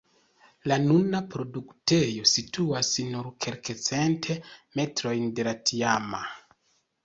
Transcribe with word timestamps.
La 0.69 0.77
nuna 0.85 1.19
produktejo 1.35 2.25
situas 2.33 2.91
nur 3.11 3.29
kelkcent 3.47 4.29
metrojn 4.81 5.33
de 5.41 5.49
la 5.53 5.57
tiama. 5.71 6.27